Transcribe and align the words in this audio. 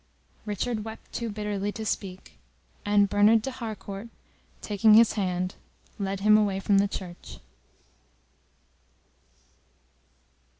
Richard 0.47 0.83
wept 0.83 1.13
too 1.13 1.29
bitterly 1.29 1.71
to 1.73 1.85
speak, 1.85 2.39
and 2.83 3.07
Bernard 3.07 3.43
de 3.43 3.51
Harcourt, 3.51 4.07
taking 4.59 4.95
his 4.95 5.13
hand, 5.13 5.53
led 5.99 6.21
him 6.21 6.35
away 6.39 6.59
from 6.59 6.79
the 6.79 6.87
Church. 6.87 7.37